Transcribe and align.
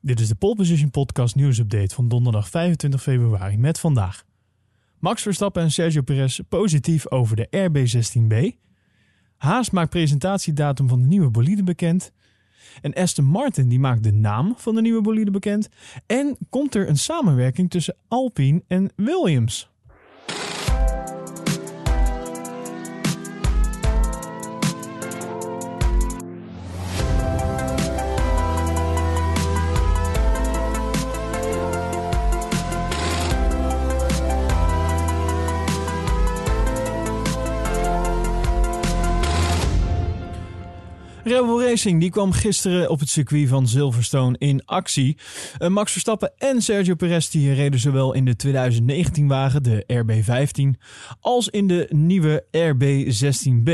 Dit 0.00 0.20
is 0.20 0.28
de 0.28 0.34
Pole 0.34 0.54
Position 0.54 0.90
Podcast 0.90 1.34
nieuwsupdate 1.34 1.94
van 1.94 2.08
donderdag 2.08 2.48
25 2.48 3.02
februari 3.02 3.58
met 3.58 3.80
vandaag. 3.80 4.24
Max 4.98 5.22
Verstappen 5.22 5.62
en 5.62 5.70
Sergio 5.70 6.02
Perez 6.02 6.40
positief 6.48 7.10
over 7.10 7.36
de 7.36 7.48
RB16B. 7.50 8.56
Haas 9.36 9.70
maakt 9.70 9.90
presentatiedatum 9.90 10.88
van 10.88 11.00
de 11.00 11.06
nieuwe 11.06 11.30
bolide 11.30 11.62
bekend. 11.62 12.12
En 12.80 12.94
Aston 12.94 13.24
Martin 13.24 13.68
die 13.68 13.78
maakt 13.78 14.02
de 14.02 14.12
naam 14.12 14.54
van 14.56 14.74
de 14.74 14.80
nieuwe 14.80 15.00
bolide 15.00 15.30
bekend. 15.30 15.68
En 16.06 16.36
komt 16.50 16.74
er 16.74 16.88
een 16.88 16.98
samenwerking 16.98 17.70
tussen 17.70 17.96
Alpine 18.08 18.62
en 18.66 18.90
Williams. 18.96 19.70
Rebel 41.28 41.62
Racing 41.62 42.00
die 42.00 42.10
kwam 42.10 42.32
gisteren 42.32 42.90
op 42.90 43.00
het 43.00 43.08
circuit 43.08 43.48
van 43.48 43.68
Silverstone 43.68 44.38
in 44.38 44.64
actie. 44.64 45.16
Uh, 45.58 45.68
Max 45.68 45.92
Verstappen 45.92 46.32
en 46.38 46.62
Sergio 46.62 46.94
Perez 46.94 47.28
die 47.28 47.52
reden 47.52 47.80
zowel 47.80 48.12
in 48.12 48.24
de 48.24 48.36
2019 48.36 49.28
wagen, 49.28 49.62
de 49.62 49.84
RB15, 49.92 50.80
als 51.20 51.48
in 51.48 51.66
de 51.66 51.86
nieuwe 51.90 52.44
RB16B. 52.56 53.70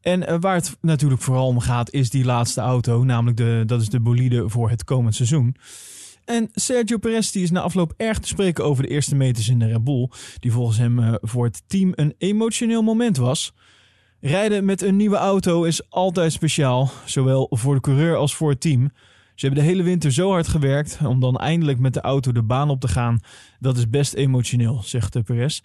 En 0.00 0.22
uh, 0.22 0.36
waar 0.40 0.54
het 0.54 0.76
natuurlijk 0.80 1.22
vooral 1.22 1.46
om 1.46 1.60
gaat 1.60 1.92
is 1.92 2.10
die 2.10 2.24
laatste 2.24 2.60
auto, 2.60 3.04
namelijk 3.04 3.36
de, 3.36 3.62
dat 3.66 3.80
is 3.80 3.88
de 3.88 4.00
bolide 4.00 4.48
voor 4.48 4.70
het 4.70 4.84
komend 4.84 5.14
seizoen. 5.14 5.56
En 6.24 6.48
Sergio 6.52 6.98
Perez 6.98 7.30
die 7.30 7.42
is 7.42 7.50
na 7.50 7.60
afloop 7.60 7.94
erg 7.96 8.18
te 8.18 8.28
spreken 8.28 8.64
over 8.64 8.82
de 8.82 8.88
eerste 8.88 9.14
meters 9.14 9.48
in 9.48 9.58
de 9.58 9.66
Red 9.66 9.84
Bull, 9.84 10.08
die 10.38 10.52
volgens 10.52 10.78
hem 10.78 10.98
uh, 10.98 11.14
voor 11.20 11.44
het 11.44 11.62
team 11.66 11.92
een 11.94 12.14
emotioneel 12.18 12.82
moment 12.82 13.16
was. 13.16 13.52
Rijden 14.20 14.64
met 14.64 14.82
een 14.82 14.96
nieuwe 14.96 15.16
auto 15.16 15.62
is 15.62 15.90
altijd 15.90 16.32
speciaal, 16.32 16.90
zowel 17.04 17.46
voor 17.50 17.74
de 17.74 17.80
coureur 17.80 18.16
als 18.16 18.34
voor 18.34 18.50
het 18.50 18.60
team. 18.60 18.90
Ze 19.34 19.46
hebben 19.46 19.64
de 19.64 19.70
hele 19.70 19.82
winter 19.82 20.12
zo 20.12 20.30
hard 20.30 20.48
gewerkt 20.48 20.98
om 21.04 21.20
dan 21.20 21.36
eindelijk 21.36 21.78
met 21.78 21.94
de 21.94 22.00
auto 22.00 22.32
de 22.32 22.42
baan 22.42 22.70
op 22.70 22.80
te 22.80 22.88
gaan. 22.88 23.20
Dat 23.58 23.76
is 23.76 23.90
best 23.90 24.14
emotioneel, 24.14 24.80
zegt 24.84 25.12
de 25.12 25.22
Perez. 25.22 25.60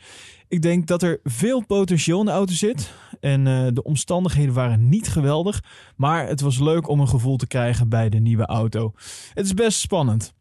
Ik 0.47 0.61
denk 0.61 0.87
dat 0.87 1.03
er 1.03 1.19
veel 1.23 1.65
potentieel 1.65 2.19
in 2.19 2.25
de 2.25 2.31
auto 2.31 2.53
zit. 2.53 2.93
En 3.19 3.45
uh, 3.45 3.67
de 3.73 3.83
omstandigheden 3.83 4.53
waren 4.53 4.89
niet 4.89 5.07
geweldig. 5.07 5.63
Maar 5.95 6.27
het 6.27 6.41
was 6.41 6.59
leuk 6.59 6.87
om 6.87 6.99
een 6.99 7.07
gevoel 7.07 7.37
te 7.37 7.47
krijgen 7.47 7.89
bij 7.89 8.09
de 8.09 8.19
nieuwe 8.19 8.45
auto. 8.45 8.93
Het 9.33 9.45
is 9.45 9.53
best 9.53 9.79
spannend. 9.79 10.33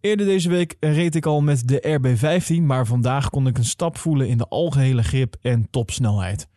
Eerder 0.00 0.26
deze 0.26 0.48
week 0.48 0.76
reed 0.80 1.14
ik 1.14 1.26
al 1.26 1.40
met 1.40 1.68
de 1.68 1.98
RB15, 2.00 2.62
maar 2.62 2.86
vandaag 2.86 3.30
kon 3.30 3.46
ik 3.46 3.58
een 3.58 3.64
stap 3.64 3.98
voelen 3.98 4.28
in 4.28 4.38
de 4.38 4.48
algehele 4.48 5.02
grip 5.02 5.36
en 5.42 5.66
topsnelheid. 5.70 6.48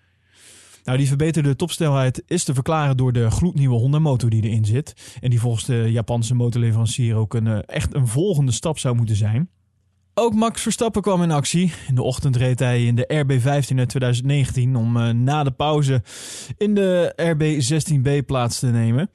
Nou, 0.84 0.98
die 0.98 1.08
verbeterde 1.08 1.56
topsnelheid 1.56 2.24
is 2.28 2.44
te 2.44 2.54
verklaren 2.54 2.98
door 2.98 3.14
de 3.14 3.32
gloednieuwe 3.32 3.76
Honda 3.76 4.00
motor 4.00 4.30
die 4.30 4.44
erin 4.44 4.66
zit. 4.66 4.94
En 5.20 5.30
die 5.30 5.40
volgens 5.40 5.66
de 5.66 5.92
Japanse 5.92 6.36
motorleverancier 6.36 7.16
ook 7.16 7.34
een, 7.34 7.66
echt 7.66 7.96
een 7.96 8.08
volgende 8.08 8.52
stap 8.52 8.80
zou 8.80 8.96
moeten 8.96 9.16
zijn. 9.16 9.50
Ook 10.14 10.34
Max 10.34 10.62
Verstappen 10.62 11.02
kwam 11.02 11.24
in 11.24 11.32
actie. 11.32 11.74
In 11.88 11.96
de 11.96 12.02
ochtend 12.02 12.36
reed 12.36 12.60
hij 12.60 12.86
in 12.86 12.96
de 12.96 13.24
RB15 13.26 13.78
uit 13.78 13.90
2019 13.90 14.76
om 14.76 14.98
uh, 14.98 15.10
na 15.10 15.44
de 15.44 15.52
pauze 15.52 16.04
in 16.58 16.76
de 16.76 17.14
RB16B 17.22 18.26
plaats 18.26 18.60
te 18.60 18.68
nemen. 18.68 19.10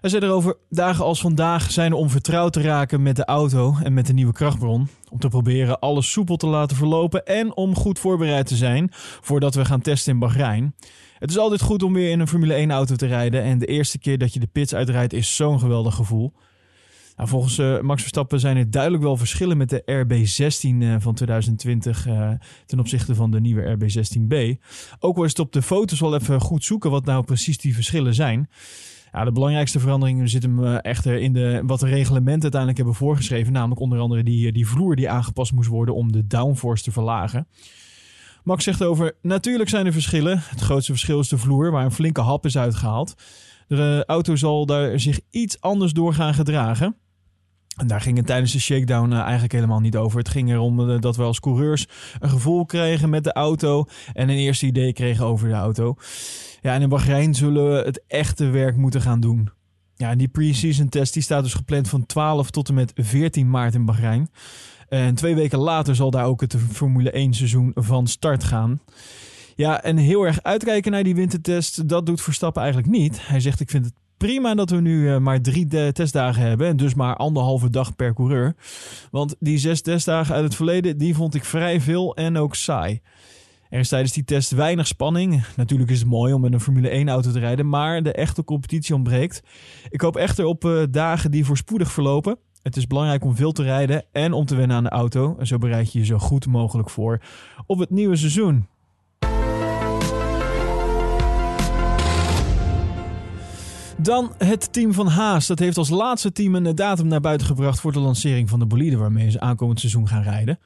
Hij 0.00 0.10
zei 0.10 0.24
erover: 0.24 0.56
dagen 0.70 1.04
als 1.04 1.20
vandaag 1.20 1.70
zijn 1.70 1.90
er 1.90 1.96
om 1.96 2.10
vertrouwd 2.10 2.52
te 2.52 2.60
raken 2.60 3.02
met 3.02 3.16
de 3.16 3.24
auto 3.24 3.74
en 3.82 3.94
met 3.94 4.06
de 4.06 4.12
nieuwe 4.12 4.32
krachtbron. 4.32 4.88
Om 5.10 5.18
te 5.18 5.28
proberen 5.28 5.78
alles 5.78 6.10
soepel 6.10 6.36
te 6.36 6.46
laten 6.46 6.76
verlopen 6.76 7.26
en 7.26 7.56
om 7.56 7.74
goed 7.74 7.98
voorbereid 7.98 8.46
te 8.46 8.56
zijn 8.56 8.88
voordat 9.20 9.54
we 9.54 9.64
gaan 9.64 9.80
testen 9.80 10.12
in 10.12 10.18
Bahrein. 10.18 10.74
Het 11.18 11.30
is 11.30 11.38
altijd 11.38 11.60
goed 11.60 11.82
om 11.82 11.92
weer 11.92 12.10
in 12.10 12.20
een 12.20 12.28
Formule 12.28 12.54
1 12.54 12.70
auto 12.70 12.96
te 12.96 13.06
rijden 13.06 13.42
en 13.42 13.58
de 13.58 13.66
eerste 13.66 13.98
keer 13.98 14.18
dat 14.18 14.32
je 14.32 14.40
de 14.40 14.46
pits 14.46 14.74
uitrijdt 14.74 15.12
is 15.12 15.36
zo'n 15.36 15.60
geweldig 15.60 15.94
gevoel. 15.94 16.32
Nou, 17.16 17.28
volgens 17.28 17.58
uh, 17.58 17.80
Max 17.80 18.00
Verstappen 18.00 18.40
zijn 18.40 18.56
er 18.56 18.70
duidelijk 18.70 19.02
wel 19.02 19.16
verschillen 19.16 19.56
met 19.56 19.68
de 19.68 19.82
RB16 20.04 20.68
uh, 20.68 20.94
van 20.98 21.14
2020 21.14 22.06
uh, 22.06 22.30
ten 22.66 22.78
opzichte 22.78 23.14
van 23.14 23.30
de 23.30 23.40
nieuwe 23.40 23.76
RB16B. 23.76 24.62
Ook 24.98 25.24
is 25.24 25.30
het 25.30 25.38
op 25.38 25.52
de 25.52 25.62
foto's 25.62 26.00
wel 26.00 26.14
even 26.14 26.40
goed 26.40 26.64
zoeken 26.64 26.90
wat 26.90 27.04
nou 27.04 27.24
precies 27.24 27.58
die 27.58 27.74
verschillen 27.74 28.14
zijn. 28.14 28.48
Ja, 29.12 29.24
de 29.24 29.32
belangrijkste 29.32 29.80
veranderingen 29.80 30.28
zitten 30.28 30.56
hem 30.56 30.76
echter 30.76 31.20
in 31.20 31.32
de, 31.32 31.62
wat 31.66 31.80
de 31.80 31.86
reglementen 31.86 32.42
uiteindelijk 32.42 32.76
hebben 32.76 32.94
voorgeschreven. 32.94 33.52
Namelijk 33.52 33.80
onder 33.80 33.98
andere 33.98 34.22
die, 34.22 34.52
die 34.52 34.68
vloer 34.68 34.96
die 34.96 35.10
aangepast 35.10 35.52
moest 35.52 35.68
worden 35.68 35.94
om 35.94 36.12
de 36.12 36.26
downforce 36.26 36.82
te 36.82 36.92
verlagen. 36.92 37.46
Max 38.44 38.64
zegt 38.64 38.84
over, 38.84 39.16
natuurlijk 39.22 39.68
zijn 39.68 39.86
er 39.86 39.92
verschillen. 39.92 40.42
Het 40.44 40.60
grootste 40.60 40.92
verschil 40.92 41.20
is 41.20 41.28
de 41.28 41.38
vloer, 41.38 41.70
waar 41.70 41.84
een 41.84 41.92
flinke 41.92 42.20
hap 42.20 42.44
is 42.44 42.58
uitgehaald. 42.58 43.14
De 43.66 44.04
auto 44.06 44.36
zal 44.36 44.66
daar 44.66 45.00
zich 45.00 45.20
iets 45.30 45.60
anders 45.60 45.92
door 45.92 46.14
gaan 46.14 46.34
gedragen. 46.34 46.96
En 47.78 47.86
daar 47.86 48.00
ging 48.00 48.16
het 48.16 48.26
tijdens 48.26 48.52
de 48.52 48.60
shakedown 48.60 49.12
uh, 49.12 49.20
eigenlijk 49.20 49.52
helemaal 49.52 49.80
niet 49.80 49.96
over. 49.96 50.18
Het 50.18 50.28
ging 50.28 50.50
erom 50.50 50.80
uh, 50.80 51.00
dat 51.00 51.16
we 51.16 51.22
als 51.22 51.40
coureurs 51.40 51.86
een 52.18 52.30
gevoel 52.30 52.64
kregen 52.64 53.10
met 53.10 53.24
de 53.24 53.32
auto 53.32 53.84
en 54.12 54.28
een 54.28 54.36
eerste 54.36 54.66
idee 54.66 54.92
kregen 54.92 55.24
over 55.24 55.48
de 55.48 55.54
auto. 55.54 55.96
Ja, 56.60 56.74
en 56.74 56.82
in 56.82 56.88
Bahrein 56.88 57.34
zullen 57.34 57.70
we 57.70 57.82
het 57.84 58.02
echte 58.06 58.46
werk 58.46 58.76
moeten 58.76 59.00
gaan 59.00 59.20
doen. 59.20 59.50
Ja, 59.96 60.10
en 60.10 60.18
die 60.18 60.28
pre-season 60.28 60.88
test 60.88 61.12
die 61.12 61.22
staat 61.22 61.42
dus 61.42 61.54
gepland 61.54 61.88
van 61.88 62.06
12 62.06 62.50
tot 62.50 62.68
en 62.68 62.74
met 62.74 62.92
14 62.94 63.50
maart 63.50 63.74
in 63.74 63.84
Bahrein. 63.84 64.30
En 64.88 65.14
twee 65.14 65.34
weken 65.34 65.58
later 65.58 65.94
zal 65.94 66.10
daar 66.10 66.24
ook 66.24 66.40
het 66.40 66.56
Formule 66.72 67.10
1 67.10 67.34
seizoen 67.34 67.72
van 67.74 68.06
start 68.06 68.44
gaan. 68.44 68.80
Ja, 69.56 69.82
en 69.82 69.96
heel 69.96 70.26
erg 70.26 70.42
uitkijken 70.42 70.92
naar 70.92 71.02
die 71.02 71.14
wintertest, 71.14 71.88
dat 71.88 72.06
doet 72.06 72.22
Verstappen 72.22 72.62
eigenlijk 72.62 72.92
niet. 72.92 73.26
Hij 73.26 73.40
zegt, 73.40 73.60
ik 73.60 73.70
vind 73.70 73.84
het 73.84 73.94
prima 74.18 74.54
dat 74.54 74.70
we 74.70 74.80
nu 74.80 75.00
uh, 75.00 75.18
maar 75.18 75.40
drie 75.40 75.92
testdagen 75.92 76.42
hebben. 76.42 76.66
En 76.66 76.76
dus 76.76 76.94
maar 76.94 77.16
anderhalve 77.16 77.70
dag 77.70 77.96
per 77.96 78.14
coureur. 78.14 78.54
Want 79.10 79.36
die 79.38 79.58
zes 79.58 79.82
testdagen 79.82 80.34
uit 80.34 80.44
het 80.44 80.54
verleden, 80.54 80.98
die 80.98 81.14
vond 81.14 81.34
ik 81.34 81.44
vrij 81.44 81.80
veel 81.80 82.16
en 82.16 82.36
ook 82.36 82.54
saai. 82.54 83.00
Er 83.68 83.78
is 83.78 83.88
tijdens 83.88 84.12
die 84.12 84.24
test 84.24 84.50
weinig 84.50 84.86
spanning. 84.86 85.44
Natuurlijk 85.56 85.90
is 85.90 85.98
het 85.98 86.08
mooi 86.08 86.32
om 86.32 86.40
met 86.40 86.52
een 86.52 86.60
Formule 86.60 86.88
1 86.88 87.08
auto 87.08 87.30
te 87.30 87.38
rijden, 87.38 87.68
maar 87.68 88.02
de 88.02 88.12
echte 88.12 88.44
competitie 88.44 88.94
ontbreekt. 88.94 89.42
Ik 89.88 90.00
hoop 90.00 90.16
echter 90.16 90.44
op 90.44 90.64
uh, 90.64 90.82
dagen 90.90 91.30
die 91.30 91.44
voorspoedig 91.44 91.92
verlopen. 91.92 92.38
Het 92.62 92.76
is 92.76 92.86
belangrijk 92.86 93.24
om 93.24 93.36
veel 93.36 93.52
te 93.52 93.62
rijden 93.62 94.04
en 94.12 94.32
om 94.32 94.44
te 94.44 94.54
wennen 94.54 94.76
aan 94.76 94.82
de 94.82 94.90
auto. 94.90 95.36
En 95.38 95.46
zo 95.46 95.58
bereid 95.58 95.92
je 95.92 95.98
je 95.98 96.04
zo 96.04 96.18
goed 96.18 96.46
mogelijk 96.46 96.90
voor 96.90 97.20
op 97.66 97.78
het 97.78 97.90
nieuwe 97.90 98.16
seizoen. 98.16 98.66
Dan 104.02 104.32
het 104.38 104.72
team 104.72 104.92
van 104.92 105.06
Haas. 105.06 105.46
Dat 105.46 105.58
heeft 105.58 105.76
als 105.76 105.88
laatste 105.88 106.32
team 106.32 106.54
een 106.54 106.74
datum 106.74 107.06
naar 107.06 107.20
buiten 107.20 107.46
gebracht 107.46 107.80
voor 107.80 107.92
de 107.92 107.98
lancering 107.98 108.48
van 108.48 108.58
de 108.58 108.66
bolide 108.66 108.96
waarmee 108.96 109.30
ze 109.30 109.40
aankomend 109.40 109.80
seizoen 109.80 110.08
gaan 110.08 110.22
rijden. 110.22 110.58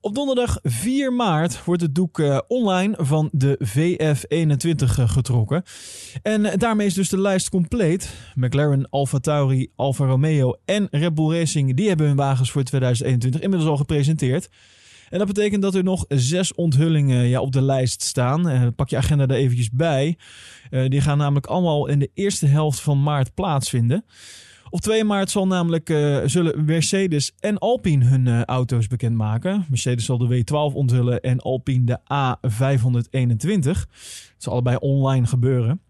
Op 0.00 0.14
donderdag 0.14 0.58
4 0.62 1.12
maart 1.12 1.64
wordt 1.64 1.82
het 1.82 1.94
doek 1.94 2.18
uh, 2.18 2.38
online 2.48 2.94
van 2.98 3.28
de 3.32 3.58
VF21 3.64 4.98
uh, 4.98 5.08
getrokken. 5.08 5.62
En 6.22 6.58
daarmee 6.58 6.86
is 6.86 6.94
dus 6.94 7.08
de 7.08 7.20
lijst 7.20 7.48
compleet. 7.48 8.14
McLaren, 8.34 8.88
Alfa 8.90 9.18
Tauri, 9.18 9.70
Alfa 9.76 10.06
Romeo 10.06 10.54
en 10.64 10.88
Red 10.90 11.14
Bull 11.14 11.38
Racing 11.38 11.76
die 11.76 11.88
hebben 11.88 12.06
hun 12.06 12.16
wagens 12.16 12.50
voor 12.50 12.62
2021 12.62 13.40
inmiddels 13.40 13.70
al 13.70 13.76
gepresenteerd. 13.76 14.48
En 15.10 15.18
dat 15.18 15.26
betekent 15.26 15.62
dat 15.62 15.74
er 15.74 15.84
nog 15.84 16.04
zes 16.08 16.54
onthullingen 16.54 17.28
ja, 17.28 17.40
op 17.40 17.52
de 17.52 17.62
lijst 17.62 18.02
staan. 18.02 18.72
pak 18.74 18.88
je 18.88 18.96
agenda 18.96 19.26
er 19.26 19.36
eventjes 19.36 19.70
bij. 19.70 20.16
die 20.88 21.00
gaan 21.00 21.18
namelijk 21.18 21.46
allemaal 21.46 21.86
in 21.86 21.98
de 21.98 22.10
eerste 22.14 22.46
helft 22.46 22.80
van 22.80 23.02
maart 23.02 23.34
plaatsvinden. 23.34 24.04
Op 24.70 24.80
2 24.80 25.04
maart 25.04 25.30
zal 25.30 25.46
namelijk, 25.46 25.88
uh, 25.88 26.18
zullen 26.24 26.64
Mercedes 26.64 27.32
en 27.40 27.58
Alpine 27.58 28.04
hun 28.04 28.44
auto's 28.44 28.86
bekendmaken. 28.86 29.64
Mercedes 29.68 30.04
zal 30.04 30.18
de 30.18 30.44
W12 30.44 30.74
onthullen 30.74 31.20
en 31.20 31.40
Alpine 31.40 31.84
de 31.84 31.98
A521. 31.98 33.62
Het 33.62 34.34
zal 34.38 34.52
allebei 34.52 34.76
online 34.76 35.26
gebeuren. 35.26 35.80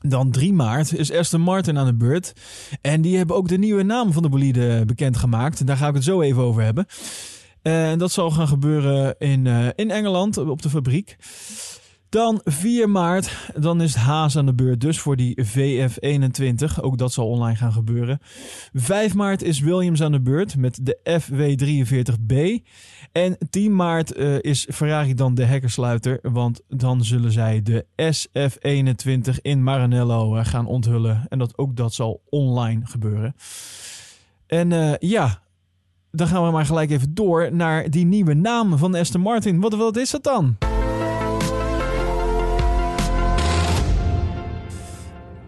Dan 0.00 0.30
3 0.30 0.52
maart 0.52 0.94
is 0.94 1.12
Aston 1.12 1.40
Martin 1.40 1.78
aan 1.78 1.86
de 1.86 1.94
beurt. 1.94 2.32
En 2.80 3.00
die 3.00 3.16
hebben 3.16 3.36
ook 3.36 3.48
de 3.48 3.58
nieuwe 3.58 3.82
naam 3.82 4.12
van 4.12 4.22
de 4.22 4.28
bolide 4.28 4.84
bekendgemaakt. 4.86 5.66
Daar 5.66 5.76
ga 5.76 5.88
ik 5.88 5.94
het 5.94 6.04
zo 6.04 6.20
even 6.20 6.42
over 6.42 6.62
hebben. 6.62 6.86
En 7.62 7.98
dat 7.98 8.12
zal 8.12 8.30
gaan 8.30 8.48
gebeuren 8.48 9.14
in, 9.18 9.44
uh, 9.44 9.66
in 9.74 9.90
Engeland 9.90 10.36
op 10.36 10.62
de 10.62 10.70
fabriek. 10.70 11.16
Dan 12.12 12.40
4 12.44 12.90
maart, 12.90 13.50
dan 13.56 13.80
is 13.80 13.94
Haas 13.94 14.36
aan 14.36 14.46
de 14.46 14.54
beurt 14.54 14.80
dus 14.80 14.98
voor 14.98 15.16
die 15.16 15.44
VF21. 15.44 16.80
Ook 16.80 16.98
dat 16.98 17.12
zal 17.12 17.28
online 17.28 17.56
gaan 17.56 17.72
gebeuren. 17.72 18.18
5 18.72 19.14
maart 19.14 19.42
is 19.42 19.60
Williams 19.60 20.02
aan 20.02 20.12
de 20.12 20.20
beurt 20.20 20.56
met 20.56 20.78
de 20.82 20.98
FW43B. 21.22 22.66
En 23.12 23.38
10 23.50 23.76
maart 23.76 24.16
uh, 24.16 24.38
is 24.40 24.66
Ferrari 24.72 25.14
dan 25.14 25.34
de 25.34 25.44
hekkersluiter, 25.44 26.18
want 26.22 26.60
dan 26.68 27.04
zullen 27.04 27.32
zij 27.32 27.62
de 27.62 27.86
SF21 28.14 29.40
in 29.42 29.62
Maranello 29.62 30.30
gaan 30.44 30.66
onthullen. 30.66 31.26
En 31.28 31.38
dat, 31.38 31.58
ook 31.58 31.76
dat 31.76 31.94
zal 31.94 32.22
online 32.28 32.86
gebeuren. 32.86 33.34
En 34.46 34.96
ja, 35.00 35.42
dan 36.14 36.26
gaan 36.26 36.44
we 36.44 36.50
maar 36.50 36.66
gelijk 36.66 36.90
even 36.90 37.14
door 37.14 37.54
naar 37.54 37.90
die 37.90 38.04
nieuwe 38.04 38.34
naam 38.34 38.78
van 38.78 38.94
Aston 38.94 39.20
Martin. 39.20 39.60
Wat, 39.60 39.96
is 39.96 40.10
dat 40.10 40.22
dan? 40.22 40.56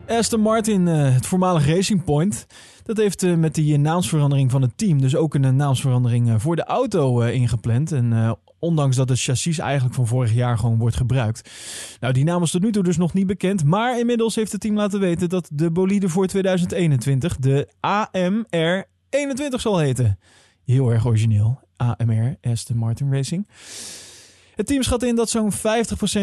Aston 0.06 0.40
Martin, 0.40 0.86
uh, 0.86 1.14
het 1.14 1.26
voormalig 1.26 1.66
Racing 1.66 2.04
Point, 2.04 2.46
dat 2.82 2.96
heeft 2.96 3.22
uh, 3.22 3.36
met 3.36 3.54
die 3.54 3.78
naamsverandering 3.78 4.50
van 4.50 4.62
het 4.62 4.78
team 4.78 5.00
dus 5.00 5.16
ook 5.16 5.34
een 5.34 5.56
naamsverandering 5.56 6.28
uh, 6.28 6.34
voor 6.38 6.56
de 6.56 6.64
auto 6.64 7.20
ingepland. 7.20 7.92
En 7.92 8.38
ondanks 8.58 8.96
dat 8.96 9.08
het 9.08 9.20
chassis 9.20 9.58
eigenlijk 9.58 9.94
van 9.94 10.06
vorig 10.06 10.34
jaar 10.34 10.58
gewoon 10.58 10.78
wordt 10.78 10.96
gebruikt. 10.96 11.50
Nou, 12.00 12.12
die 12.12 12.24
naam 12.24 12.42
is 12.42 12.50
tot 12.50 12.62
nu 12.62 12.72
toe 12.72 12.82
dus 12.82 12.96
nog 12.96 13.12
niet 13.12 13.26
bekend, 13.26 13.64
maar 13.64 13.98
inmiddels 13.98 14.34
heeft 14.34 14.52
het 14.52 14.60
team 14.60 14.76
laten 14.76 15.00
weten 15.00 15.28
dat 15.28 15.48
de 15.52 15.70
bolide 15.70 16.08
voor 16.08 16.26
2021 16.26 17.36
de 17.36 17.68
AMR 17.80 18.84
21 19.10 19.60
zal 19.60 19.78
heten. 19.78 20.18
Heel 20.64 20.90
erg 20.90 21.06
origineel. 21.06 21.60
AMR, 21.76 22.36
Aston 22.40 22.76
Martin 22.76 23.12
Racing. 23.12 23.46
Het 24.54 24.66
team 24.66 24.82
schat 24.82 25.02
in 25.02 25.14
dat 25.14 25.30
zo'n 25.30 25.52
50% 25.52 25.56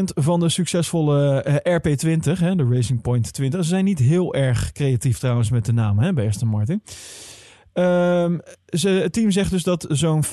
van 0.04 0.40
de 0.40 0.50
succesvolle 0.50 1.42
eh, 1.42 1.80
RP20, 1.80 2.40
hè, 2.40 2.56
de 2.56 2.68
Racing 2.70 3.02
Point 3.02 3.34
20, 3.34 3.64
ze 3.64 3.70
zijn 3.70 3.86
niet 3.86 4.00
heel 4.00 4.34
erg 4.34 4.72
creatief 4.72 5.18
trouwens 5.18 5.50
met 5.50 5.66
de 5.66 5.74
naam 5.74 6.00
hè, 6.00 6.14
bij 6.14 6.28
Aston 6.28 6.48
Martin. 6.48 6.82
Um, 7.74 8.42
ze, 8.66 8.90
het 8.90 9.14
team 9.14 9.32
zegt 9.32 9.52
dus 9.52 9.64
dat 9.64 9.86
zo'n 9.90 10.26
50% 10.26 10.30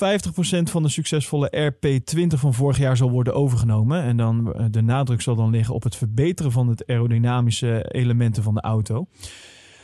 van 0.63 0.83
de 0.83 0.89
succesvolle 0.89 1.71
RP20 1.73 2.27
van 2.27 2.53
vorig 2.53 2.77
jaar 2.77 2.97
zal 2.97 3.11
worden 3.11 3.33
overgenomen. 3.33 4.03
En 4.03 4.17
dan 4.17 4.53
eh, 4.53 4.65
de 4.71 4.81
nadruk 4.81 5.21
zal 5.21 5.35
dan 5.35 5.49
liggen 5.49 5.75
op 5.75 5.83
het 5.83 5.95
verbeteren 5.95 6.51
van 6.51 6.67
het 6.67 6.87
aerodynamische 6.87 7.85
elementen 7.91 8.43
van 8.43 8.53
de 8.53 8.61
auto. 8.61 9.07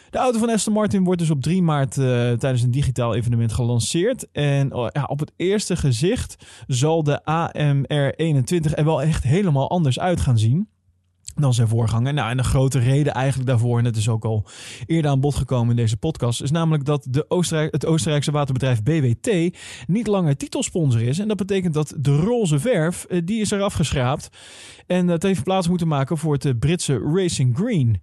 De 0.09 0.17
auto 0.17 0.39
van 0.39 0.49
Aston 0.49 0.73
Martin 0.73 1.03
wordt 1.03 1.19
dus 1.19 1.29
op 1.29 1.41
3 1.41 1.61
maart 1.61 1.97
uh, 1.97 2.05
tijdens 2.31 2.61
een 2.61 2.71
digitaal 2.71 3.15
evenement 3.15 3.53
gelanceerd. 3.53 4.31
En 4.31 4.67
uh, 4.67 4.87
ja, 4.91 5.03
op 5.03 5.19
het 5.19 5.31
eerste 5.35 5.75
gezicht 5.75 6.45
zal 6.67 7.03
de 7.03 7.19
AMR21 7.19 8.73
er 8.73 8.85
wel 8.85 9.01
echt 9.01 9.23
helemaal 9.23 9.69
anders 9.69 9.99
uit 9.99 10.19
gaan 10.19 10.37
zien 10.37 10.67
dan 11.35 11.53
zijn 11.53 11.67
voorganger. 11.67 12.13
Nou, 12.13 12.29
en 12.29 12.37
de 12.37 12.43
grote 12.43 12.79
reden 12.79 13.13
eigenlijk 13.13 13.49
daarvoor, 13.49 13.79
en 13.79 13.85
het 13.85 13.97
is 13.97 14.09
ook 14.09 14.25
al 14.25 14.45
eerder 14.85 15.11
aan 15.11 15.19
bod 15.19 15.35
gekomen 15.35 15.69
in 15.69 15.75
deze 15.75 15.97
podcast, 15.97 16.41
is 16.41 16.51
namelijk 16.51 16.85
dat 16.85 17.07
de 17.09 17.29
Oostenrijk, 17.29 17.71
het 17.71 17.85
Oostenrijkse 17.85 18.31
waterbedrijf 18.31 18.83
BWT 18.83 19.57
niet 19.87 20.07
langer 20.07 20.37
titelsponsor 20.37 21.01
is. 21.01 21.19
En 21.19 21.27
dat 21.27 21.37
betekent 21.37 21.73
dat 21.73 21.93
de 21.97 22.15
roze 22.15 22.59
verf, 22.59 23.05
uh, 23.09 23.21
die 23.25 23.41
is 23.41 23.51
eraf 23.51 23.73
geschraapt. 23.73 24.29
En 24.87 25.07
dat 25.07 25.23
heeft 25.23 25.43
plaats 25.43 25.67
moeten 25.67 25.87
maken 25.87 26.17
voor 26.17 26.33
het 26.33 26.59
Britse 26.59 26.99
Racing 27.13 27.57
Green. 27.57 28.01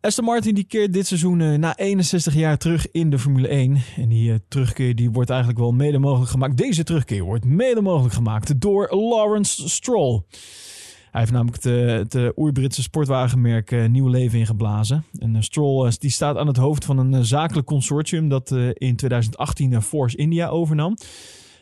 Aston 0.00 0.24
Martin 0.24 0.54
die 0.54 0.64
keert 0.64 0.92
dit 0.92 1.06
seizoen 1.06 1.40
uh, 1.40 1.58
na 1.58 1.76
61 1.76 2.34
jaar 2.34 2.58
terug 2.58 2.90
in 2.90 3.10
de 3.10 3.18
Formule 3.18 3.48
1. 3.48 3.82
En 3.96 4.08
die 4.08 4.30
uh, 4.30 4.36
terugkeer 4.48 4.94
die 4.94 5.10
wordt 5.10 5.30
eigenlijk 5.30 5.60
wel 5.60 5.72
mede 5.72 5.98
mogelijk 5.98 6.30
gemaakt. 6.30 6.56
Deze 6.56 6.84
terugkeer 6.84 7.22
wordt 7.22 7.44
mede 7.44 7.80
mogelijk 7.80 8.14
gemaakt 8.14 8.60
door 8.60 8.88
Lawrence 8.94 9.68
Stroll. 9.68 10.22
Hij 11.10 11.20
heeft 11.20 11.32
namelijk 11.32 11.62
het, 11.62 12.12
het 12.12 12.32
oer-Britse 12.36 12.82
sportwagenmerk 12.82 13.88
nieuw 13.88 14.08
leven 14.08 14.38
ingeblazen. 14.38 15.04
En 15.18 15.42
Stroll 15.42 15.92
die 15.98 16.10
staat 16.10 16.36
aan 16.36 16.46
het 16.46 16.56
hoofd 16.56 16.84
van 16.84 16.98
een 16.98 17.24
zakelijk 17.24 17.66
consortium 17.66 18.28
dat 18.28 18.50
in 18.72 18.96
2018 18.96 19.82
Force 19.82 20.16
India 20.16 20.48
overnam. 20.48 20.96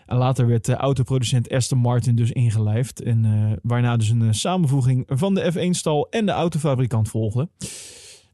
En 0.07 0.17
later 0.17 0.47
werd 0.47 0.65
de 0.65 0.75
autoproducent 0.75 1.51
Aston 1.51 1.79
Martin 1.79 2.17
dus 2.17 2.31
ingelijfd. 2.31 3.03
En 3.03 3.59
waarna 3.63 3.97
dus 3.97 4.09
een 4.09 4.35
samenvoeging 4.35 5.05
van 5.07 5.35
de 5.35 5.53
F1-stal 5.53 6.09
en 6.11 6.27
de 6.27 6.33
autofabrikant 6.33 7.09
volgde. 7.09 7.49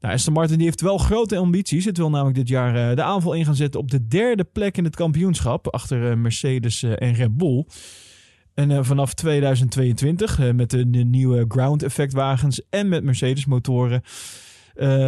Nou, 0.03 0.15
Aston 0.15 0.33
Martin 0.33 0.57
die 0.57 0.67
heeft 0.67 0.81
wel 0.81 0.99
grote 0.99 1.37
ambities. 1.37 1.85
Het 1.85 1.97
wil 1.97 2.11
namelijk 2.11 2.37
dit 2.37 2.49
jaar 2.49 2.91
uh, 2.91 2.97
de 2.97 3.03
aanval 3.03 3.33
in 3.33 3.45
gaan 3.45 3.55
zetten 3.55 3.81
op 3.81 3.91
de 3.91 4.07
derde 4.07 4.45
plek 4.45 4.77
in 4.77 4.85
het 4.85 4.97
kampioenschap. 4.97 5.69
Achter 5.69 6.11
uh, 6.11 6.17
Mercedes 6.17 6.83
uh, 6.83 6.93
en 6.99 7.15
Red 7.15 7.37
Bull. 7.37 7.67
En 8.55 8.85
vanaf 8.85 9.15
2022 9.15 10.53
met 10.53 10.71
de, 10.71 10.91
de, 10.91 11.05
nieuwe 11.05 11.45
ground 11.49 11.83
effect 11.83 12.13
wagens 12.13 12.63
en 12.71 12.89
met 12.89 13.05
Mercedes 13.05 13.47
motoren... 13.47 14.03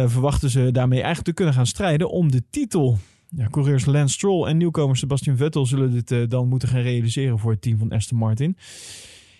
verwachten 0.05 0.49
ze 0.49 0.71
daarmee 0.71 0.97
eigenlijk 0.97 1.27
te 1.27 1.33
kunnen 1.33 1.53
gaan 1.53 1.65
strijden 1.65 2.09
om 2.09 2.31
de 2.31 2.43
titel. 2.49 2.97
Ja, 3.29 3.47
coureurs 3.49 3.85
Lance 3.85 4.13
Stroll 4.13 4.47
en 4.47 4.57
nieuwkomer 4.57 4.97
Sebastian 4.97 5.37
Vettel 5.37 5.65
zullen 5.65 6.03
dit 6.03 6.29
dan 6.29 6.47
moeten 6.47 6.67
gaan 6.67 6.81
realiseren 6.81 7.39
voor 7.39 7.51
het 7.51 7.61
team 7.61 7.77
van 7.77 7.91
Aston 7.91 8.17
Martin. 8.17 8.57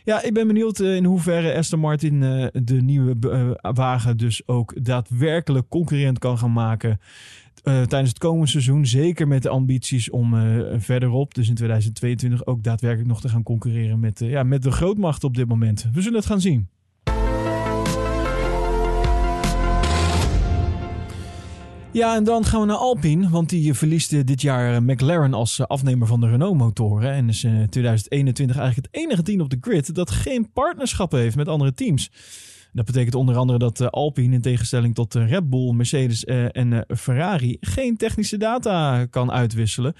Ja, 0.05 0.21
ik 0.21 0.33
ben 0.33 0.47
benieuwd 0.47 0.79
eh, 0.79 0.95
in 0.95 1.05
hoeverre 1.05 1.55
Aston 1.55 1.79
Martin 1.79 2.21
uh, 2.21 2.47
de 2.53 2.81
nieuwe 2.81 3.15
uh, 3.21 3.71
wagen 3.73 4.17
dus 4.17 4.47
ook 4.47 4.85
daadwerkelijk 4.85 5.69
concurrent 5.69 6.19
kan 6.19 6.37
gaan 6.37 6.53
maken. 6.53 6.99
tijdens 7.63 8.09
het 8.09 8.17
komende 8.17 8.47
seizoen. 8.47 8.85
Zeker 8.85 9.27
met 9.27 9.43
de 9.43 9.49
ambities 9.49 10.09
om 10.09 10.33
verderop, 10.79 11.33
dus 11.33 11.49
in 11.49 11.55
2022, 11.55 12.45
ook 12.45 12.63
daadwerkelijk 12.63 13.09
nog 13.09 13.21
te 13.21 13.29
gaan 13.29 13.43
concurreren 13.43 13.99
met, 13.99 14.19
ja, 14.19 14.43
met 14.43 14.63
de 14.63 14.71
grootmacht 14.71 15.23
op 15.23 15.35
dit 15.35 15.47
moment. 15.47 15.89
We 15.93 16.01
zullen 16.01 16.17
het 16.17 16.27
gaan 16.27 16.41
zien. 16.41 16.69
Ja, 21.95 22.15
en 22.15 22.23
dan 22.23 22.45
gaan 22.45 22.59
we 22.59 22.65
naar 22.65 22.75
Alpine, 22.75 23.29
want 23.29 23.49
die 23.49 23.73
verliest 23.73 24.27
dit 24.27 24.41
jaar 24.41 24.83
McLaren 24.83 25.33
als 25.33 25.67
afnemer 25.67 26.07
van 26.07 26.19
de 26.19 26.29
Renault-motoren. 26.29 27.11
En 27.11 27.29
is 27.29 27.43
in 27.43 27.69
2021 27.69 28.57
eigenlijk 28.57 28.87
het 28.87 29.03
enige 29.03 29.21
team 29.21 29.41
op 29.41 29.49
de 29.49 29.57
grid 29.61 29.95
dat 29.95 30.11
geen 30.11 30.51
partnerschappen 30.51 31.19
heeft 31.19 31.35
met 31.35 31.47
andere 31.47 31.73
teams. 31.73 32.11
Dat 32.73 32.85
betekent 32.85 33.15
onder 33.15 33.35
andere 33.35 33.59
dat 33.59 33.91
Alpine 33.91 34.33
in 34.33 34.41
tegenstelling 34.41 34.95
tot 34.95 35.13
Red 35.13 35.49
Bull, 35.49 35.73
Mercedes 35.73 36.23
en 36.25 36.85
Ferrari 36.97 37.57
geen 37.59 37.97
technische 37.97 38.37
data 38.37 39.05
kan 39.05 39.31
uitwisselen 39.31 39.93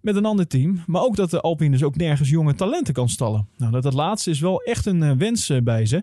met 0.00 0.16
een 0.16 0.24
ander 0.24 0.46
team. 0.46 0.82
Maar 0.86 1.02
ook 1.02 1.16
dat 1.16 1.30
de 1.30 1.40
Alpine 1.40 1.70
dus 1.70 1.82
ook 1.82 1.96
nergens 1.96 2.28
jonge 2.28 2.54
talenten 2.54 2.94
kan 2.94 3.08
stallen. 3.08 3.48
Nou, 3.56 3.72
dat, 3.72 3.82
dat 3.82 3.94
laatste 3.94 4.30
is 4.30 4.40
wel 4.40 4.62
echt 4.62 4.86
een 4.86 5.18
wens 5.18 5.52
bij 5.62 5.86
ze. 5.86 6.02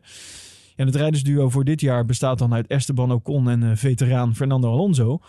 En 0.78 0.86
het 0.86 0.96
rijdersduo 0.96 1.50
voor 1.50 1.64
dit 1.64 1.82
jaar 1.82 2.06
bestaat 2.06 2.40
dan 2.40 2.54
uit 2.54 2.68
Esteban 2.68 3.12
Ocon 3.12 3.50
en 3.50 3.62
uh, 3.62 3.72
veteraan 3.76 4.36
Fernando 4.36 4.72
Alonso. 4.72 5.20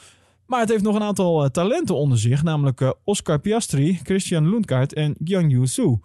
Maar 0.46 0.60
het 0.60 0.68
heeft 0.68 0.82
nog 0.82 0.94
een 0.94 1.02
aantal 1.02 1.44
uh, 1.44 1.50
talenten 1.50 1.96
onder 1.96 2.18
zich, 2.18 2.42
namelijk 2.42 2.80
uh, 2.80 2.90
Oscar 3.04 3.38
Piastri, 3.38 4.00
Christian 4.02 4.48
Lundgaard 4.48 4.92
en 4.92 5.14
Jiang 5.24 5.68
Su. 5.68 5.98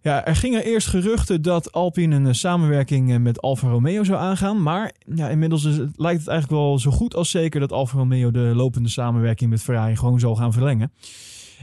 Ja, 0.00 0.24
er 0.26 0.36
gingen 0.36 0.64
eerst 0.64 0.86
geruchten 0.86 1.42
dat 1.42 1.72
Alpine 1.72 2.16
een 2.16 2.34
samenwerking 2.34 3.18
met 3.18 3.40
Alfa 3.40 3.68
Romeo 3.68 4.04
zou 4.04 4.18
aangaan. 4.18 4.62
Maar 4.62 4.92
ja, 5.14 5.28
inmiddels 5.28 5.64
lijkt 5.96 6.20
het 6.20 6.28
eigenlijk 6.28 6.50
wel 6.50 6.78
zo 6.78 6.90
goed 6.90 7.14
als 7.14 7.30
zeker 7.30 7.60
dat 7.60 7.72
Alfa 7.72 7.98
Romeo 7.98 8.30
de 8.30 8.52
lopende 8.54 8.88
samenwerking 8.88 9.50
met 9.50 9.62
Ferrari 9.62 9.96
gewoon 9.96 10.20
zal 10.20 10.36
gaan 10.36 10.52
verlengen. 10.52 10.92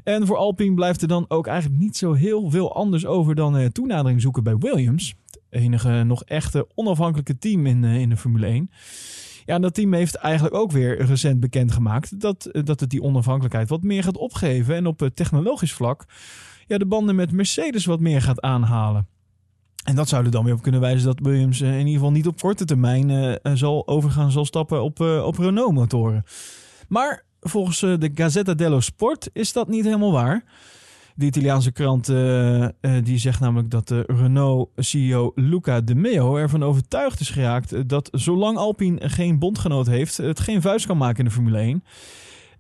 En 0.04 0.26
voor 0.26 0.38
Alpine 0.38 0.76
blijft 0.76 1.02
er 1.02 1.08
dan 1.08 1.26
ook 1.28 1.48
eigenlijk 1.48 1.82
niet 1.82 1.98
zo 1.98 2.14
heel 2.14 2.50
veel 2.50 2.76
anders 2.76 3.06
over 3.06 3.36
dan 3.36 3.72
toenadering 3.72 4.22
zoeken 4.22 4.44
bij 4.44 4.58
Williams 4.58 5.16
enige 5.52 6.04
nog 6.04 6.24
echte 6.24 6.68
onafhankelijke 6.76 7.38
team 7.38 7.66
in, 7.66 7.84
eh, 7.84 7.96
in 7.96 8.10
de 8.10 8.18
Formule 8.18 8.48
1. 8.48 8.72
Ja, 9.46 9.56
en 9.56 9.62
dat 9.62 9.74
team 9.74 9.94
heeft 9.94 10.16
eigenlijk 10.16 10.56
ook 10.56 10.72
weer 10.72 11.06
recent 11.06 11.40
bekendgemaakt 11.40 12.20
dat, 12.20 12.46
eh, 12.46 12.64
dat 12.64 12.80
het 12.80 12.90
die 12.90 13.02
onafhankelijkheid 13.02 13.70
wat 13.70 13.84
meer 13.84 14.04
gaat 14.04 14.18
opgeven. 14.18 14.76
En 14.76 14.86
op 14.86 15.00
het 15.00 15.16
technologisch 15.16 15.74
vlak 15.74 16.06
ja, 16.68 16.78
de 16.78 16.86
banden 16.86 17.16
met 17.16 17.32
Mercedes 17.32 17.86
wat 17.86 18.00
meer 18.00 18.22
gaat 18.22 18.42
aanhalen. 18.42 19.08
En 19.84 19.96
dat 19.96 20.10
zou 20.10 20.26
er 20.26 20.32
dan 20.32 20.44
weer 20.46 20.54
op 20.54 20.62
kunnen 20.62 20.82
wijzen 20.82 21.06
dat 21.06 21.20
Williams 21.20 21.62
eh, 21.62 21.72
in 21.72 21.78
ieder 21.78 21.94
geval 21.94 22.12
niet 22.12 22.28
op 22.28 22.40
korte 22.40 22.66
termijn 22.66 23.40
zal 23.54 23.88
overgaan, 23.88 24.32
zal 24.32 24.46
stappen 24.46 24.84
op, 24.84 25.00
op 25.00 25.38
Renault-motoren. 25.38 26.24
Maar 26.88 27.24
volgens 27.40 27.80
de 27.80 28.12
Gazzetta 28.14 28.54
dello 28.54 28.80
Sport 28.80 29.30
is 29.34 29.54
dat 29.54 29.68
niet 29.68 29.86
helemaal 29.86 30.12
waar. 30.12 30.44
De 31.16 31.26
Italiaanse 31.26 31.72
krant 31.72 32.10
uh, 32.10 32.62
uh, 32.62 32.70
die 33.04 33.18
zegt 33.18 33.40
namelijk 33.40 33.72
dat 33.72 33.88
de 33.88 34.04
Renault-CEO 34.08 35.32
Luca 35.36 35.82
De 35.82 35.96
Meo 35.96 36.38
ervan 36.38 36.64
overtuigd 36.64 37.20
is 37.20 37.30
geraakt 37.30 37.90
dat 37.90 38.10
zolang 38.12 38.58
Alpine 38.58 39.10
geen 39.10 39.40
bondgenoot 39.40 39.88
heeft, 39.88 40.18
het 40.18 40.40
geen 40.40 40.62
vuist 40.62 40.86
kan 40.86 40.98
maken 40.98 41.20
in 41.20 41.26
de 41.26 41.32
Formule 41.32 41.58
1. 41.58 41.84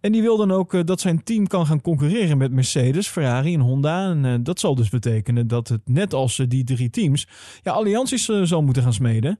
En 0.02 0.12
die 0.12 0.22
wil 0.22 0.38
dan 0.38 0.52
ook 0.52 0.74
uh, 0.74 0.82
dat 0.84 1.02
zijn 1.02 1.24
team 1.24 1.48
kan 1.48 1.66
gaan 1.66 1.82
concurreren 1.82 2.38
met 2.38 2.52
Mercedes, 2.52 3.08
Ferrari 3.08 3.54
en 3.54 3.60
Honda. 3.60 4.10
En 4.10 4.44
dat 4.44 4.60
zal 4.60 4.76
dus 4.76 4.90
betekenen 4.90 5.48
dat 5.48 5.68
het 5.68 5.82
net 5.86 6.14
als 6.14 6.44
die 6.48 6.64
drie 6.64 6.90
teams 6.90 7.28
ja, 7.64 7.72
allianties 7.72 8.26
zal 8.44 8.62
moeten 8.62 8.84
gaan 8.84 8.94
smeden. 8.94 9.40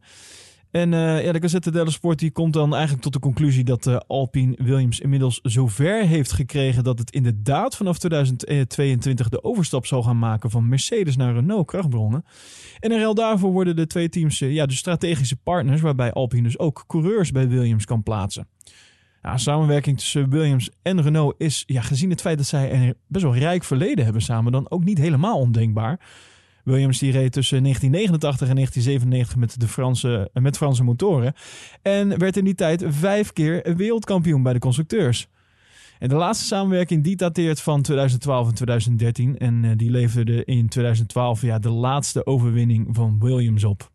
En 0.72 0.92
uh, 0.92 1.24
ja, 1.24 1.32
de 1.32 1.42
Gazette 1.42 1.72
dello 1.72 1.90
Sport 1.90 2.20
die 2.20 2.32
komt 2.32 2.54
dan 2.54 2.74
eigenlijk 2.74 3.04
tot 3.04 3.14
de 3.14 3.20
conclusie 3.20 3.64
dat 3.64 3.86
uh, 3.86 3.98
Alpine 4.08 4.56
Williams 4.58 5.00
inmiddels 5.00 5.40
zover 5.44 6.06
heeft 6.06 6.32
gekregen 6.32 6.84
dat 6.84 7.00
het 7.00 7.12
inderdaad 7.12 7.76
vanaf 7.76 7.98
2022 7.98 9.30
de 9.30 9.44
overstap 9.44 9.86
zal 9.86 10.04
gaan 10.04 10.20
maken 10.20 10.50
van 10.50 10.70
Mercedes 10.70 11.16
naar 11.16 11.34
Renault 11.34 11.68
krachtbronnen. 11.68 12.26
En 12.80 12.92
in 12.92 12.98
ruil 12.98 13.14
daarvoor 13.14 13.52
worden 13.52 13.76
de 13.76 13.88
twee 13.88 14.10
teams 14.10 14.42
uh, 14.42 14.54
ja, 14.54 14.66
de 14.66 14.74
strategische 14.74 15.36
partners, 15.36 15.82
waarbij 15.82 16.14
Alpine 16.14 16.44
dus 16.44 16.60
ook 16.60 16.84
coureurs 16.88 17.32
bij 17.32 17.48
Williams 17.48 17.86
kan 17.86 18.04
plaatsen. 18.04 18.48
Ja, 19.22 19.38
samenwerking 19.38 19.98
tussen 19.98 20.30
Williams 20.30 20.70
en 20.82 21.02
Renault 21.02 21.36
is, 21.38 21.64
ja, 21.66 21.82
gezien 21.82 22.10
het 22.10 22.22
feit 22.22 22.38
dat 22.38 22.48
zij 22.48 22.74
een 22.74 22.96
best 23.08 23.24
wel 23.24 23.36
rijk 23.36 23.64
verleden 23.64 24.04
hebben 24.04 24.22
samen, 24.22 24.52
dan 24.52 24.72
ook 24.72 24.84
niet 24.84 24.98
helemaal 24.98 25.40
ondenkbaar. 25.40 26.00
Williams 26.64 27.00
die 27.00 27.12
reed 27.12 27.32
tussen 27.32 27.64
1989 27.64 28.50
en 28.50 28.56
1997 28.56 29.36
met, 29.36 29.60
de 29.60 29.68
Franse, 29.68 30.30
met 30.34 30.58
Franse 30.58 30.84
motoren. 30.84 31.34
En 31.82 32.18
werd 32.18 32.38
in 32.38 32.46
die 32.46 32.56
tijd 32.56 32.84
vijf 32.88 33.34
keer 33.34 33.76
wereldkampioen 33.76 34.44
bij 34.44 34.54
de 34.54 34.60
constructeurs. 34.60 35.28
En 36.00 36.10
de 36.10 36.16
laatste 36.16 36.46
samenwerking 36.46 37.04
die 37.04 37.16
dateert 37.16 37.62
van 37.62 37.82
2012 37.82 38.48
en 38.48 38.54
2013. 38.54 39.38
En 39.38 39.78
die 39.78 39.92
leverde 39.92 40.46
in 40.46 40.68
2012 40.68 41.42
ja, 41.42 41.60
de 41.60 41.70
laatste 41.70 42.26
overwinning 42.26 42.88
van 42.92 43.20
Williams 43.20 43.64
op. 43.64 43.92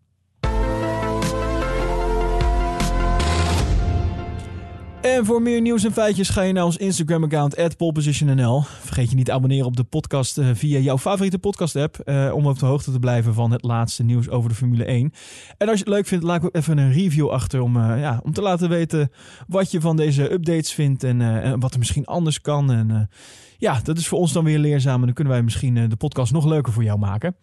En 5.06 5.26
voor 5.26 5.42
meer 5.42 5.60
nieuws 5.60 5.84
en 5.84 5.92
feitjes 5.92 6.28
ga 6.28 6.42
je 6.42 6.52
naar 6.52 6.64
ons 6.64 6.76
Instagram-account 6.76 7.76
@polepositionnl. 7.76 8.62
Vergeet 8.62 9.10
je 9.10 9.16
niet 9.16 9.24
te 9.24 9.32
abonneren 9.32 9.66
op 9.66 9.76
de 9.76 9.84
podcast 9.84 10.38
uh, 10.38 10.48
via 10.52 10.78
jouw 10.78 10.98
favoriete 10.98 11.38
podcast-app 11.38 12.00
uh, 12.04 12.34
om 12.34 12.46
op 12.46 12.58
de 12.58 12.66
hoogte 12.66 12.92
te 12.92 12.98
blijven 12.98 13.34
van 13.34 13.50
het 13.50 13.62
laatste 13.62 14.02
nieuws 14.02 14.28
over 14.28 14.48
de 14.48 14.56
Formule 14.56 14.84
1. 14.84 15.12
En 15.58 15.68
als 15.68 15.78
je 15.78 15.84
het 15.84 15.94
leuk 15.94 16.06
vindt, 16.06 16.24
laat 16.24 16.44
ook 16.44 16.54
even 16.56 16.78
een 16.78 16.92
review 16.92 17.28
achter 17.28 17.60
om, 17.60 17.76
uh, 17.76 18.00
ja, 18.00 18.20
om 18.24 18.32
te 18.32 18.42
laten 18.42 18.68
weten 18.68 19.10
wat 19.46 19.70
je 19.70 19.80
van 19.80 19.96
deze 19.96 20.32
updates 20.32 20.72
vindt 20.72 21.04
en, 21.04 21.20
en 21.20 21.60
wat 21.60 21.72
er 21.72 21.78
misschien 21.78 22.04
anders 22.04 22.40
kan. 22.40 22.72
En 22.72 23.10
ja, 23.58 23.80
dat 23.82 23.98
is 23.98 24.08
voor 24.08 24.18
ons 24.18 24.32
dan 24.32 24.44
weer 24.44 24.58
leerzaam 24.58 25.00
en 25.00 25.06
dan 25.06 25.14
kunnen 25.14 25.32
wij 25.32 25.42
misschien 25.42 25.88
de 25.88 25.96
podcast 25.96 26.32
nog 26.32 26.44
leuker 26.44 26.72
voor 26.72 26.84
jou 26.84 26.98
maken. 26.98 27.36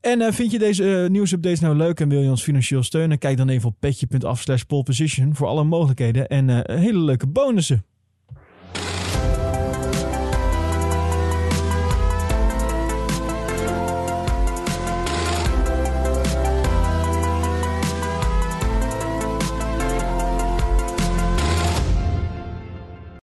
En 0.00 0.20
uh, 0.20 0.30
vind 0.30 0.50
je 0.50 0.58
deze 0.58 0.84
uh, 0.84 1.08
nieuwsupdates 1.08 1.60
nou 1.60 1.76
leuk 1.76 2.00
en 2.00 2.08
wil 2.08 2.22
je 2.22 2.30
ons 2.30 2.42
financieel 2.42 2.82
steunen? 2.82 3.18
Kijk 3.18 3.36
dan 3.36 3.48
even 3.48 3.68
op 3.68 3.76
petje.af 3.78 4.40
slash 4.40 4.62
voor 5.32 5.46
alle 5.46 5.64
mogelijkheden 5.64 6.28
en 6.28 6.48
uh, 6.48 6.60
hele 6.64 6.98
leuke 6.98 7.26
bonussen. 7.26 7.84